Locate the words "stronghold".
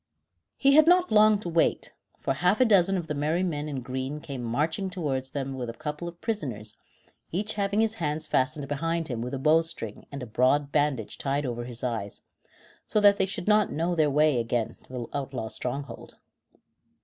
15.53-16.17